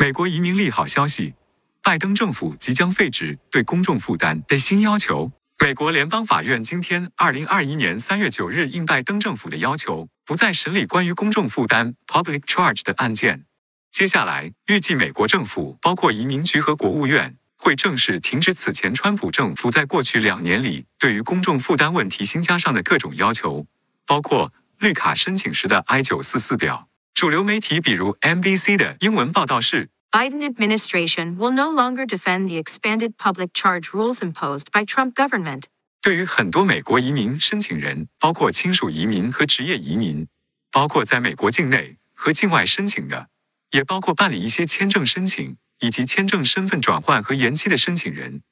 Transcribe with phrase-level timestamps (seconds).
[0.00, 1.34] 美国移民利好消息，
[1.82, 5.32] 拜登政府即将废止对公众负担的新要求。
[5.58, 13.44] 美国联邦法院今天，二零二一年三月九日应拜登政府的要求，不再审理关于公众负担 （public charge） 的案件。
[13.90, 23.66] 接下来，预计美国政府，包括移民局和国务院，会正式停止此前川普政府在过去两年里对于公众负担问题新加上的各种要求，
[24.06, 26.87] 包括绿卡申请时的 I 九四四表。
[27.18, 35.14] 主流媒体，比如 NBC 的英文报道是：Biden administration will no longer defend the expanded public charge rules imposed by Trump
[35.14, 35.64] government。
[36.00, 40.28] 对于很多美国移民申请人，包括亲属移民和职业移民，
[40.70, 43.26] 包括在美国境内和境外申请的，
[43.72, 48.42] 也包括办理一些签证申请以及签证身份转换和延期的申请人，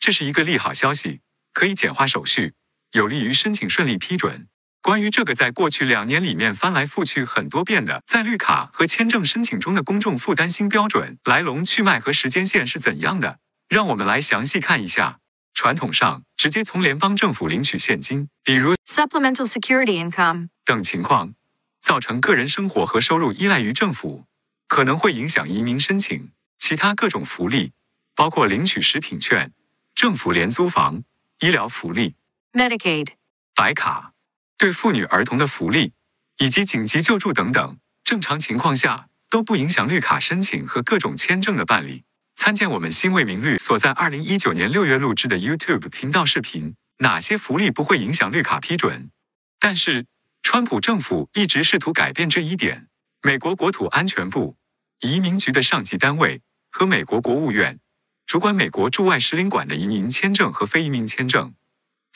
[0.00, 1.20] 这是一个利好消息，
[1.52, 2.54] 可以简化手续，
[2.90, 4.48] 有利于申请顺利批准。
[4.86, 13.40] 关于这个在过去两年里面翻来覆去很多遍的，在绿卡和签证申请中的公众负担新标准来龙去脉和时间线是怎样的？
[13.68, 15.18] 让我们来详细看一下。
[15.54, 21.34] 传统上，直接从联邦政府领取现金，比如 supplemental security income 等情况，
[21.80, 24.26] 造成个人生活和收入依赖于政府，
[24.68, 26.30] 可能会影响移民申请。
[26.58, 27.72] 其他各种福利，
[28.14, 29.50] 包括领取食品券、
[29.96, 31.02] 政府廉租房、
[31.40, 32.14] 医疗福利、
[32.52, 33.08] Medicaid、
[33.52, 34.12] 白卡。
[34.58, 35.92] 对妇女儿童的福利
[36.38, 42.04] 以及紧急救助等等，正常情况下都不影响绿卡申请和各种签证的办理。
[42.34, 49.10] 参见我们新为民律所在二零一九年六月录制的 YouTube 频道视频，哪些福利不会影响绿卡批准？
[49.58, 50.06] 但是，
[50.42, 52.88] 川普政府一直试图改变这一点。
[53.22, 54.56] 美国国土安全部、
[55.00, 57.80] 移民局的上级单位和美国国务院，
[58.26, 61.54] 主管美国驻外使领馆的移民签证和非移民签证。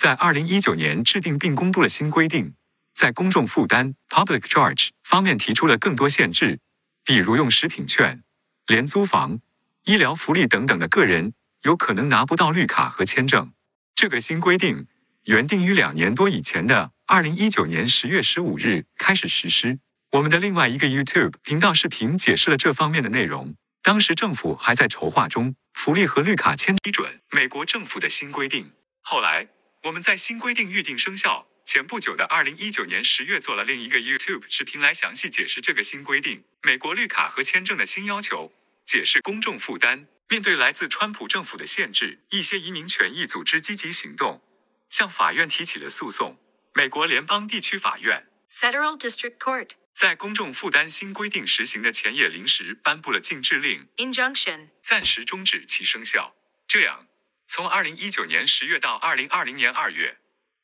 [0.00, 2.54] 在二零一九年制定并公布了新规定，
[2.94, 6.58] 在公众负担 （public charge） 方面提出了更多限制，
[7.04, 8.22] 比如用食品券、
[8.66, 9.40] 廉租房、
[9.84, 11.34] 医疗福利等等的个人
[11.64, 13.52] 有可能拿不到绿卡和签证。
[13.94, 14.86] 这个新规定
[15.24, 19.80] 原定于两年多以前的二零一九年十月十五日开始实施。
[20.12, 23.54] 我们的另外一个 YouTube 频道视频解释了这方面的内容。
[23.82, 28.72] 当时政府还在筹划中，福利和绿卡签批准美国政府的新规定。
[29.02, 29.48] 后来。
[29.84, 38.52] 我们在新规定预定生效前不久的二零一九年十月做了另一个 YouTube 视频来详细解释这个新规定，美国绿卡和签证的新要求，
[38.84, 40.06] 解释公众负担。
[40.28, 44.42] 面对来自川普政府的限制，一些移民权益组织积极行动，
[44.90, 46.38] 向法院提起了诉讼。
[46.74, 56.36] 美国联邦地区法院 （Federal District Court） 在公众负担新规定实行的前夜临时颁布了禁制令 （Injunction），暂时终止其生效。
[56.66, 57.06] 这样。
[57.52, 60.18] 从二零一九年十月到二零二零年二月，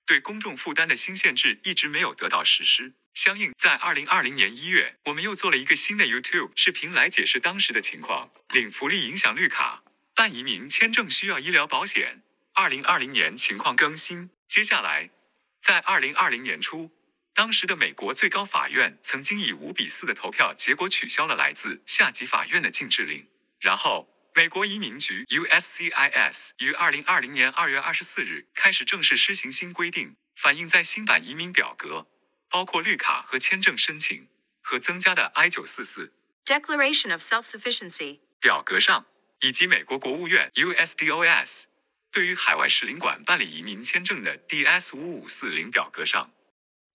[0.07, 2.95] 对公众负担的新限制一直没有得到实施。
[3.13, 8.31] 相应，在二零二零年一月，我们又做了一个新的 YouTube 视频来解释当时的情况。
[8.51, 9.83] 领福利影响绿卡，
[10.15, 12.23] 办移民签证需要医疗保险。
[12.55, 14.31] 二零二零年情况更新。
[14.47, 15.11] 接下来，
[15.59, 16.93] 在二零二零年初，
[17.35, 23.27] 当时的美国最高法院曾经以五比四的投票结果取消了来自下级法院的禁制令。
[23.59, 24.09] 然后。
[24.37, 32.07] 美国移民局 （USCIS） 于二零二零年二月二十四日开始正式施行新规定，反映在新版移民表格，
[32.51, 34.29] 包括绿卡和签证申请
[34.61, 36.13] 和增加的 I 九四四
[36.45, 39.07] （Declaration of Self-Sufficiency） 表格上，
[39.41, 41.65] 以及美国国务院 （USDOS）
[42.13, 46.31] 对于海外使领馆办理移民签证的 DS 五五四零表格上。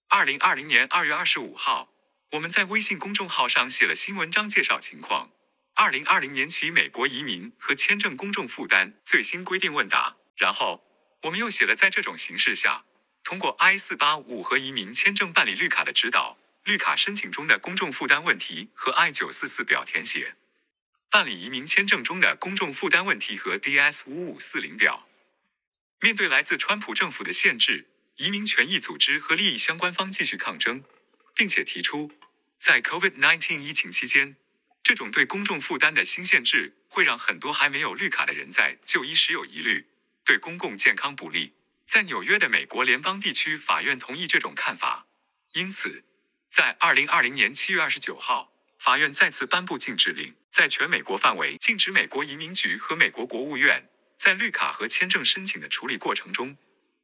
[0.10, 1.92] 二零二零年二月二十五号，
[2.34, 5.32] 我们在微信公众号上写了新文章介绍情况。
[5.82, 10.16] 二零二零年起，美国移民和签证公众负担最新规定问答。
[10.38, 10.86] 然后，
[11.24, 12.86] 我们又写了在这种形势下，
[13.24, 20.36] 通过 I 四八五和移民签证办理绿卡的指导，绿卡申请中的公众负担问题和 I 九四四表填写，
[21.10, 25.08] 办理移民签证中的公众负担问题和 DS 五五四零表。
[26.00, 27.88] 面对来自川普政府的限制，
[28.18, 30.84] 移民权益组织和利益相关方继续抗争，
[31.34, 32.12] 并且提出，
[32.60, 34.36] 在 COVID-19 疫情期间。
[34.92, 39.88] 这种对公众负担的新限制会让很多还没有绿卡的人在就医时有疑虑，
[40.26, 41.54] 对公共健康不利。
[41.86, 45.08] 在纽约的美国联邦地区法院同意这种看法，
[45.54, 46.04] 因此，
[46.50, 53.88] 在二零二零年七月二十九号，法院再次颁布禁止令，在全美国范围禁止美国移民局和美国国务院
[54.18, 56.58] 在绿卡和签证申请的处理过程中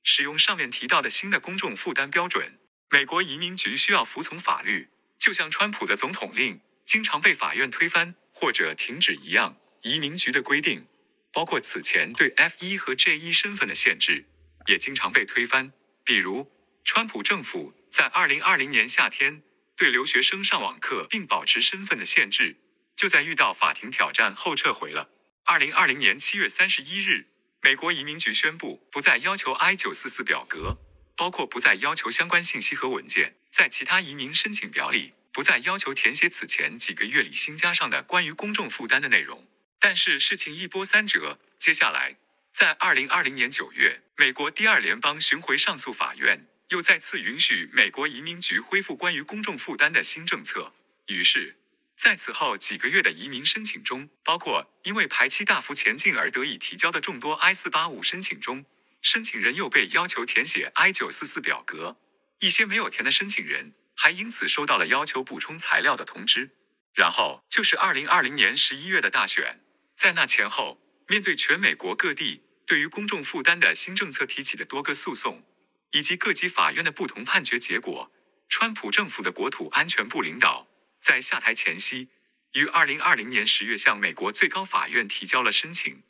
[0.03, 2.59] 使用上面提到的新的公众负担标准。
[2.89, 6.59] 美国移民局需要服从法律，就像川普的总统令。
[6.87, 10.87] 经常被法院推翻或者停止一样，移民局的规定，
[11.33, 14.25] 包括此前对 F 一和 J 一身份的限制，
[14.67, 15.73] 也经常被推翻。
[16.05, 16.49] 比如，
[16.85, 19.43] 川普政府在二零二零年夏天
[19.75, 22.55] 对留学生上网课并保持身份的限制，
[22.95, 25.09] 就在遇到法庭挑战后撤回了。
[25.43, 27.27] 二零二零年七月三十一日，
[27.61, 30.77] 美国移民局宣布不再要求 I 九四四表格，
[31.17, 39.47] 包括不再要求相关信息和文件，在其他移民申请表里不再要求填写此前几个月里新加上的关于公众负担的内容。
[39.79, 42.17] 但是事情一波三折，接下来
[42.51, 50.73] 在二零二零年九月，美国第二联邦巡回上诉法院又再次允许美国移民局恢复关于公众负担的新政策。
[51.05, 51.55] 于是，
[51.95, 58.65] 在此后几个月的移民申请中，包括因为排期大幅前进而得以提交的众多 I 四八五申请中，
[59.03, 61.97] 申请人又被要求填写 I 九四四表格。
[62.39, 66.51] 一些没有填的申请人还因此收到了要求补充材料的通知。
[66.93, 69.59] 然后就是二零二零年十一月的大选，
[69.95, 75.43] 在那前后，面对全美国各地对于公众负担的新政策提起的多个诉讼，
[75.91, 78.11] 以及各级法院的不同判决结果，
[78.49, 80.67] 川普政府的国土安全部领导。
[80.99, 82.09] 在下台前夕，
[82.53, 86.03] 于二零二零年十月向美国最高法院提交了申请，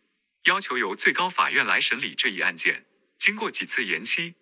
[0.46, 2.86] 要求由最高法院来审理这一案件。
[3.18, 4.36] 经过几次延期，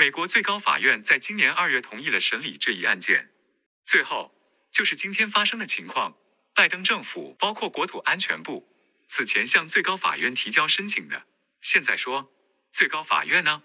[0.00, 3.34] 美国最高法院在今年二月同意了审理这一案件。
[3.84, 4.34] 最后
[4.72, 6.16] 就是今天发生的情况：
[6.54, 8.66] 拜登政府包括国土安全部
[9.06, 11.26] 此前向最高法院提交申请的，
[11.60, 12.32] 现在说
[12.72, 13.62] 最高法院呢，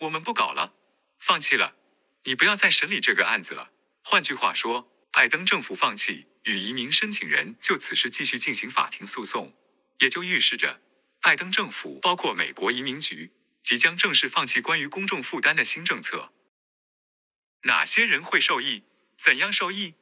[0.00, 0.74] 我们不搞了，
[1.20, 1.76] 放弃了，
[2.24, 3.70] 你不要再审理这个案子了。
[4.02, 4.90] 换句话说。
[5.12, 9.56] 拜登政府放弃与移民申请人就此事继续进行法庭诉讼，
[10.00, 10.82] 也就预示着
[11.22, 13.32] 拜登政府包括美国移民局
[13.66, 16.32] 即将正式放弃关于公众负担的新政策。
[17.64, 18.84] 哪些人会受益？
[19.18, 19.94] 怎样受益？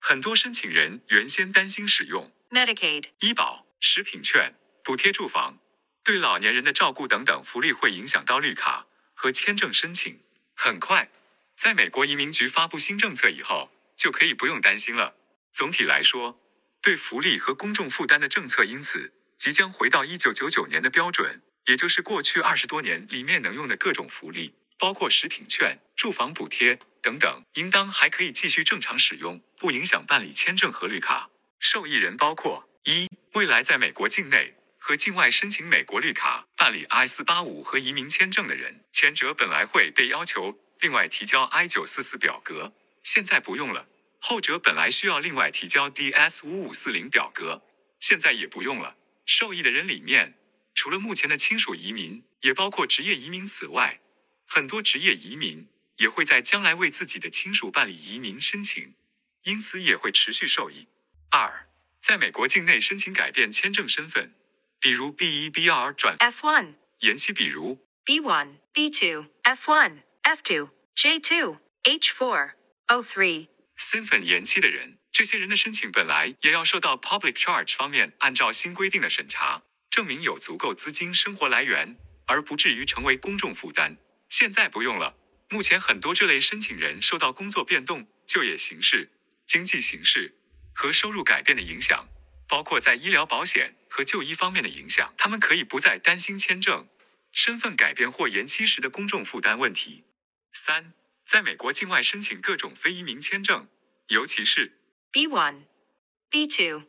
[0.00, 5.58] 很多申请人原先担心使用 Medicaid、医保、食品券、补贴住房、
[6.02, 10.22] 对老年人的照顾等等福利会影响到绿卡和签证申请。
[10.54, 11.10] 很快，
[11.54, 13.70] 在美国移民局发布新政策以后。
[13.98, 15.16] 就可以不用担心了。
[15.52, 16.40] 总体来说，
[16.80, 31.28] 对福利和公众负担的政策因此即将回到一九九九年的标准，也就是过去二十多年里面能用的各种福利，包括食品券、住房补贴等等，应当还可以继续正常使用，不影响办理签证和绿卡。
[31.58, 42.72] 受益人包括一、未来在美国境内和境外申请美国绿卡、办理 I 四八五和移民签证的人，前者本来会被要求另外提交 I 九四四表格。
[43.02, 43.86] 现在不用了，
[44.18, 47.62] 后者本来需要另外提交 DS 五五四零表格，
[48.00, 48.96] 现在也不用了。
[49.26, 50.38] 受益的人里面，
[50.80, 53.44] 除了目前的亲属移民，也包括职业移民。
[53.44, 54.00] 此外，
[54.46, 58.94] 很多职业移民也会在将来为自己的亲属办理移民申请，
[59.42, 60.86] 因此也会持续受益。
[61.32, 61.68] 二，
[62.00, 64.36] 在美国境内申请改变签证身份，
[64.78, 70.70] 比如 B 一 B 二转 F one 延期，比如 B one B two F one F two
[70.94, 72.52] J two H four。
[72.86, 79.64] O three 身份延期的人，这些人的申请本来也要受到 public charge 方面按照新规定的审查，
[79.98, 81.96] 证明有足够资金生活来源，
[82.28, 83.96] 而不至于成为公众负担。
[84.28, 85.16] 现在不用了。
[85.50, 89.10] 目前很多这类申请人受到工作变动、就业形势、
[89.44, 90.36] 经济形势
[90.72, 92.06] 和收入改变的影响，
[92.46, 96.86] 包括在医疗保险和就医方面的影响，他们可以不再担心签证、
[97.32, 100.04] 身份改变或延期时的公众负担问题。
[100.52, 100.94] 三。
[101.24, 103.68] 在美国境外申请各种非移民签证，
[104.06, 104.78] 尤其是
[105.10, 106.84] B 一、B 二、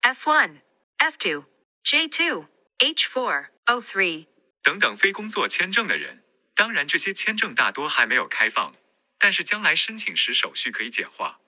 [0.00, 0.60] F 一、
[0.96, 1.44] F 二、
[1.88, 2.48] J two、
[2.78, 4.26] H four、O three
[4.60, 8.74] 等等非工作签证的人，当然这些签证大多还没有开放，
[9.20, 11.38] 但是将来申请时手续可以简化。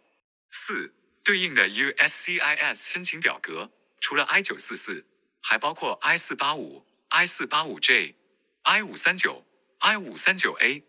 [0.49, 5.09] 四对应的 USCIS 申请表格，除了 I 九四四，
[5.43, 8.15] 还包括 I 四八五、I 四八五 J、
[8.62, 9.45] I 五三九、
[9.81, 10.85] I 五三九 A。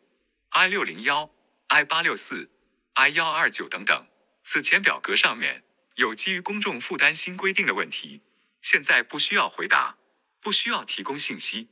[0.50, 1.31] I 六零幺、
[1.69, 2.51] I 八六四、
[2.93, 4.07] I 幺二九等等，
[4.43, 5.63] 此前表格上面
[5.95, 8.21] 有基于公众负担新规定的问题，
[8.61, 9.97] 现在不需要回答，
[10.41, 11.69] 不需要提供信息。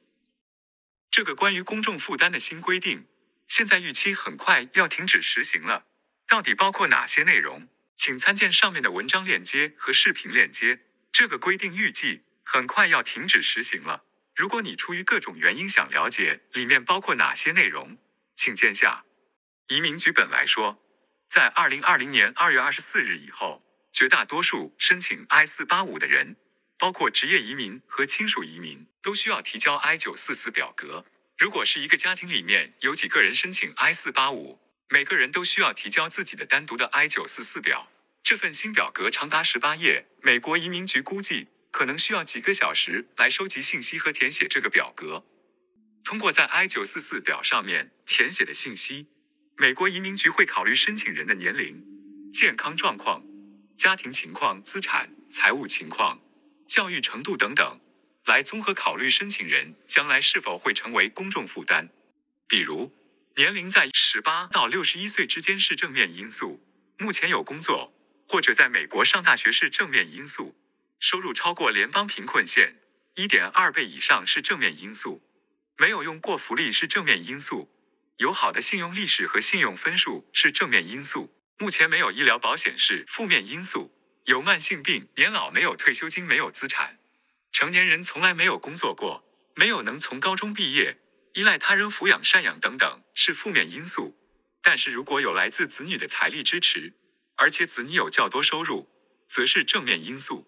[1.10, 3.08] 这个关于公众负担的新规定，
[3.48, 5.86] 现在预期很快要停止实行了。
[6.28, 7.70] 到底包括哪些内容？
[7.96, 10.86] 请参见上面的文章链接和视频链接。
[11.12, 14.04] 这个规定预计很快要停止实行了。
[14.36, 17.98] 如果你出于各种原因想了解里面包括哪些内容，
[18.36, 19.06] 请见下。
[19.70, 20.80] 移民局本来说，
[21.28, 26.38] 在二零二零年二月二十四日以后，绝大多数申请 I 四八五的人，
[26.80, 31.06] 包括职业移民和亲属移民，都需要提交 I 九四四表格。
[31.38, 37.92] 如果是一个家庭里面有几个人申请 I 四八五，每个人都需要提交自己的单独的 I 九四四表。
[38.24, 45.26] 这份新表格长达十八页，美国移民局估计可能需要几个小时来收集信息和填写这个表格。
[46.04, 49.08] 通过在 I 九四四表上面填写的信息，
[49.56, 51.84] 美国移民局会考虑申请人的年龄、
[52.32, 53.24] 健康状况、
[53.76, 56.20] 家庭情况、资产、财务情况、
[56.78, 57.82] 教育程度等等，
[58.26, 61.90] 来综合考虑申请人将来是否会成为公众负担。
[62.48, 62.94] 比如，
[63.36, 66.64] 年龄在十八到六十一岁之间是正面因素，
[67.00, 67.92] 目前有工作
[68.28, 70.56] 或者在美国上大学是正面因素，
[71.00, 72.76] 收入超过联邦贫困线
[73.16, 75.24] 一点二倍以上是正面因素，
[75.80, 77.72] 没有用过福利是正面因素，
[78.18, 83.97] 有好的信用历史和信用分数是正面因素，目前没有医疗保险是负面因素，
[84.28, 87.00] 有慢性病、年老没有退休金、没有资产，
[87.54, 89.24] 成年人从来没有工作过，
[89.56, 91.00] 没有能从高中毕业。
[91.36, 94.18] 依赖他人抚养赡养等等是负面因素，
[94.62, 96.94] 但是如果有来自子女的财力支持，
[97.38, 98.90] 而且子女有较多收入，
[99.26, 100.46] 则是正面因素。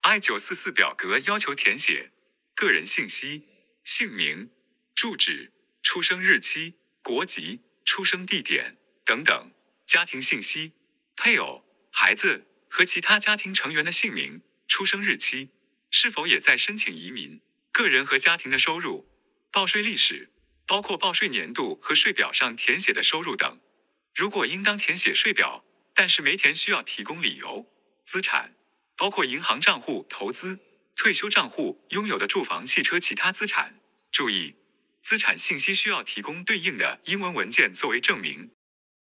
[0.00, 2.10] I 九四四表格要求填写
[2.56, 3.46] 个人信息、
[3.84, 4.50] 姓名、
[4.96, 6.74] 住址、出生日期、
[7.04, 9.52] 国籍、出生地点等等，
[9.86, 10.72] 家庭信息、
[11.14, 15.50] 配偶、孩子和其他家庭成员的姓名、出生日期，
[15.90, 19.06] 是否也在申请移民，个人和家庭的收入。
[19.50, 20.32] 报税历史
[20.66, 23.60] 包括报税年度和税表上填写的收入等。
[24.14, 27.70] 如果应当填写税表，但是没填，需要提供理由。
[28.04, 28.56] 资产
[28.96, 30.58] 包括银行账户、投资、
[30.96, 33.78] 退休账户、拥有的住房、汽车、其他资产。
[34.10, 34.56] 注意，
[35.02, 38.50] 资产信息需要提供对应的英文文件作为证明。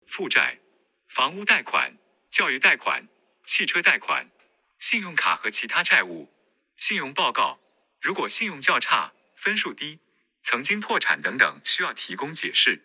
[0.06, 0.60] 负债、
[1.08, 1.96] 房屋贷款、
[2.30, 3.08] 教育贷款、
[3.56, 4.32] 汽车贷款、
[4.80, 6.28] 信用卡和其他债务。
[6.76, 7.60] 信用报告，
[8.00, 10.00] 如果信用较差，分数低。
[10.42, 12.82] 曾经破产等等，需要提供解释。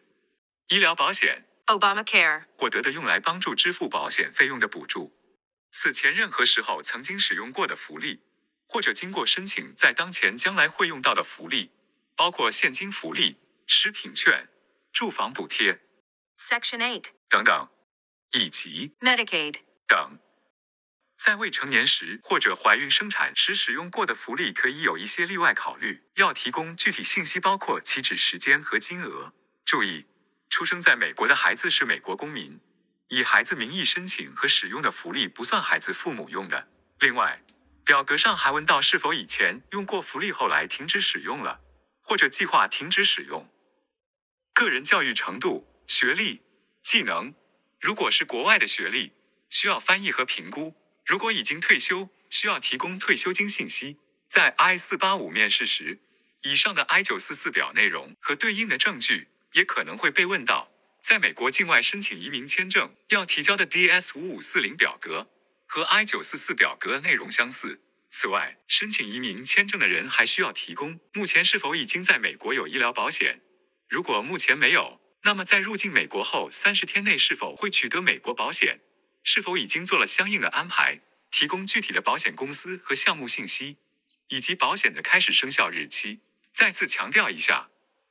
[0.68, 5.12] 医疗保险 Obamacare 获得的用来帮助支付保险费用的补助，
[5.72, 8.22] 此前任何时候曾经使用过的福利，
[8.68, 11.72] 或者经过申请在当前将来会用到的福利，
[12.16, 14.48] 包括现金福利、食品券、
[14.94, 15.80] 住房补贴
[16.38, 17.70] Section Eight） 等等，
[18.34, 20.20] 以及 Medicaid 等。
[21.30, 26.02] 在未成年时或者怀孕生产时使用过的福利，可以有一些例外考虑。
[26.16, 29.32] 要提供具体信息，包括起止时间和金额。
[29.64, 30.08] 注意，
[30.50, 32.60] 出生在美国的孩子是美国公民，
[33.10, 36.68] 以孩子名义申请和使用的福利不算孩子父母用的。
[37.00, 37.44] 另外，
[37.86, 41.62] 表格上还问到是否以前用过福利，后来停止使用了，
[42.02, 43.48] 或者计划停止使用。
[44.52, 46.42] 个人教育程度、学历、
[46.82, 47.36] 技能，
[47.80, 49.14] 如果是国外的学历，
[49.48, 50.76] 需要翻译和评估。
[51.10, 53.98] 如果已经退休，需要提供退休金信息。
[54.28, 55.98] 在 I 四八五面试时，
[56.44, 60.72] 以上的 I 九四四表内容和对应的证据也可能会被问到。
[61.02, 65.32] 在美国境外申请移民签证要提交的 DS 五五四零表格
[65.66, 67.82] 和 I 九四四表格内容相似。
[68.12, 73.42] 此外，申请移民签证的人还需要提供目前是否已经在美国有医疗保险。
[73.88, 78.82] 如果目前没有，那么在入境美国后三十天内是否会取得美国保险？
[79.24, 81.02] 是否已经做了相应的安排？
[81.32, 83.78] 提供具体的保险公司和项目信息，
[84.30, 86.22] 以及保险的开始生效日期。
[86.52, 87.70] 再次强调一下，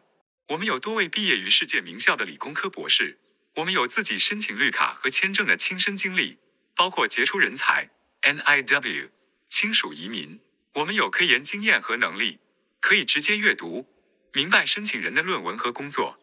[0.49, 3.17] 我们有多位毕业于世界名校的理工科博士，
[3.55, 6.37] 我们有自己申请绿卡和签证的亲身经历，
[6.75, 7.89] 包括杰出人才
[8.21, 9.09] NIW
[9.47, 10.39] 亲属移民。
[10.75, 12.37] 我们有科研经验和能力。
[12.83, 13.87] 可以直接阅读，
[14.33, 16.19] 明白申请人的论文和工作。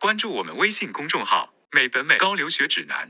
[0.00, 3.08] 关注我们微信公众号“美本美高留学指南”。